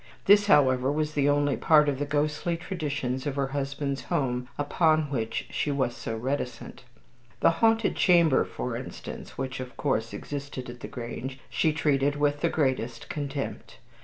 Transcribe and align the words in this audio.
This, 0.25 0.47
however, 0.47 0.91
was 0.91 1.13
the 1.13 1.29
only 1.29 1.55
part 1.55 1.87
of 1.87 1.99
the 1.99 2.07
ghostly 2.07 2.57
traditions 2.57 3.27
of 3.27 3.35
her 3.35 3.49
husband's 3.49 4.05
home 4.05 4.47
upon 4.57 5.11
which 5.11 5.45
she 5.51 5.69
was 5.69 5.95
so 5.95 6.17
reticent. 6.17 6.83
The 7.41 7.51
haunted 7.61 7.95
chamber, 7.97 8.43
for 8.43 8.75
instance 8.75 9.37
which, 9.37 9.59
of 9.59 9.77
course, 9.77 10.11
existed 10.11 10.71
at 10.71 10.79
the 10.79 10.87
Grange 10.87 11.39
she 11.51 11.71
treated 11.71 12.15
with 12.15 12.41
the 12.41 12.49
greatest 12.49 13.09
contempt. 13.11 13.77